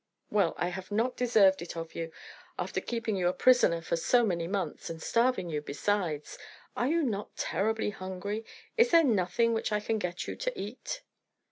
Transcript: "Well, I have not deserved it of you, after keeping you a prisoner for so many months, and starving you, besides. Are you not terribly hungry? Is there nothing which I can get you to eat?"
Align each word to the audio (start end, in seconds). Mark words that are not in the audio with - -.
"Well, 0.31 0.55
I 0.57 0.69
have 0.69 0.89
not 0.91 1.15
deserved 1.15 1.61
it 1.61 1.77
of 1.77 1.93
you, 1.93 2.11
after 2.57 2.81
keeping 2.81 3.15
you 3.15 3.27
a 3.27 3.33
prisoner 3.33 3.81
for 3.83 3.95
so 3.95 4.25
many 4.25 4.47
months, 4.47 4.89
and 4.89 4.99
starving 4.99 5.51
you, 5.51 5.61
besides. 5.61 6.39
Are 6.75 6.87
you 6.87 7.03
not 7.03 7.35
terribly 7.37 7.91
hungry? 7.91 8.43
Is 8.77 8.89
there 8.89 9.03
nothing 9.03 9.53
which 9.53 9.71
I 9.71 9.79
can 9.79 9.99
get 9.99 10.25
you 10.27 10.35
to 10.35 10.59
eat?" 10.59 11.03